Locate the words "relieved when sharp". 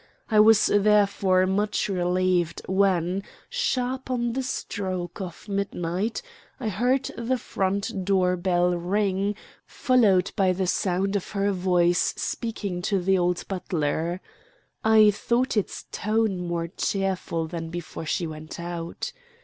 1.87-4.09